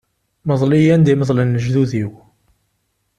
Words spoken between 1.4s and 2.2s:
lejdud-iw.